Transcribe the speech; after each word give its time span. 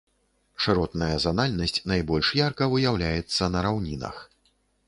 Шыротная 0.63 1.17
занальнасць 1.25 1.77
найбольш 1.93 2.33
ярка 2.41 2.71
выяўляецца 2.75 3.53
на 3.57 3.65
раўнінах. 3.67 4.15